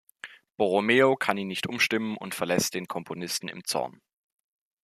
[0.57, 4.01] Borromeo kann ihn nicht umstimmen und verlässt den Komponisten im Zorn.